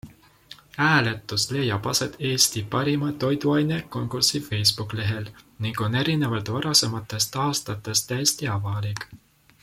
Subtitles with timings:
[0.83, 5.29] Hääletus leiab aset Eesti Parima Toiduaine konkursi Facebook-lehel
[5.65, 9.05] ning on erinevalt varasematest aastatest täiesti avalik.